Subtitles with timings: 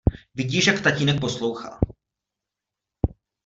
[0.35, 1.79] Vidíš, jak tatínek poslouchá.